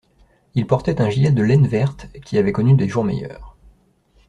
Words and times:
Il 0.55 0.65
portait 0.65 0.99
un 0.99 1.11
gilet 1.11 1.31
de 1.31 1.43
laine 1.43 1.67
verte, 1.67 2.07
qui 2.25 2.39
avait 2.39 2.51
connu 2.51 2.73
des 2.73 2.89
jours 2.89 3.03
meilleurs 3.03 3.55